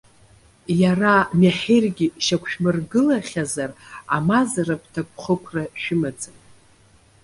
[0.81, 3.71] Иара меҳиргьы шьақәшәмыргылахьазар,
[4.15, 6.37] амазаратә ҭакԥхықәра шәымаӡам.